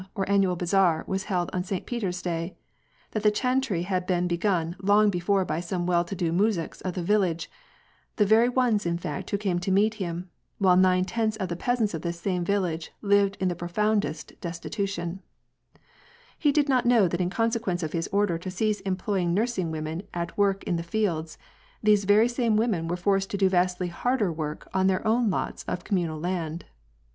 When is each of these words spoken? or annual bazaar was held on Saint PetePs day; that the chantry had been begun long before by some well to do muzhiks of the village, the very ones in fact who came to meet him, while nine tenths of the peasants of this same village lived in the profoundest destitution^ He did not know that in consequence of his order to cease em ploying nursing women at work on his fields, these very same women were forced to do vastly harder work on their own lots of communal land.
or 0.15 0.27
annual 0.27 0.55
bazaar 0.55 1.03
was 1.05 1.25
held 1.25 1.51
on 1.53 1.63
Saint 1.63 1.85
PetePs 1.85 2.23
day; 2.23 2.55
that 3.11 3.21
the 3.21 3.29
chantry 3.29 3.83
had 3.83 4.07
been 4.07 4.27
begun 4.27 4.75
long 4.81 5.11
before 5.11 5.45
by 5.45 5.59
some 5.59 5.85
well 5.85 6.03
to 6.03 6.15
do 6.15 6.31
muzhiks 6.31 6.81
of 6.81 6.95
the 6.95 7.03
village, 7.03 7.51
the 8.15 8.25
very 8.25 8.49
ones 8.49 8.83
in 8.87 8.97
fact 8.97 9.29
who 9.29 9.37
came 9.37 9.59
to 9.59 9.69
meet 9.71 9.93
him, 10.01 10.31
while 10.57 10.75
nine 10.75 11.05
tenths 11.05 11.37
of 11.37 11.49
the 11.49 11.55
peasants 11.55 11.93
of 11.93 12.01
this 12.01 12.19
same 12.19 12.43
village 12.43 12.91
lived 13.03 13.37
in 13.39 13.47
the 13.47 13.53
profoundest 13.53 14.33
destitution^ 14.41 15.19
He 16.35 16.51
did 16.51 16.67
not 16.67 16.87
know 16.87 17.07
that 17.07 17.21
in 17.21 17.29
consequence 17.29 17.83
of 17.83 17.91
his 17.93 18.07
order 18.11 18.39
to 18.39 18.49
cease 18.49 18.81
em 18.83 18.95
ploying 18.97 19.33
nursing 19.35 19.69
women 19.69 20.01
at 20.15 20.35
work 20.35 20.63
on 20.65 20.77
his 20.77 20.85
fields, 20.87 21.37
these 21.83 22.05
very 22.05 22.27
same 22.27 22.57
women 22.57 22.87
were 22.87 22.97
forced 22.97 23.29
to 23.29 23.37
do 23.37 23.49
vastly 23.49 23.89
harder 23.89 24.33
work 24.33 24.67
on 24.73 24.87
their 24.87 25.05
own 25.05 25.29
lots 25.29 25.61
of 25.65 25.83
communal 25.83 26.19
land. 26.19 26.65